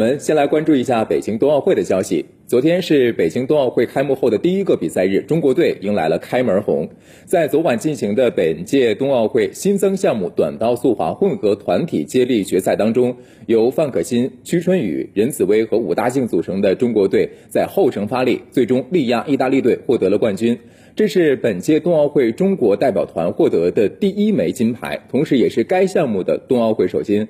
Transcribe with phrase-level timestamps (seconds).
[0.00, 2.24] 我们先来关注一下北京冬奥会的消息。
[2.46, 6.88] 昨天是北京冬奥会开幕后的第一个比赛日中国队迎来了开门红。
[7.26, 13.14] 在昨晚进行的本届冬奥会新增项目短道速滑混合团体接力决赛当中
[13.46, 20.58] 由范可新屈春雨任子威和武大靖组成的中国队在后程发力最终力压意大利队获得了冠军。
[20.96, 27.28] 这是本届冬奥会中国代表团获得的第一枚金牌同时也是该项目的冬奥会首金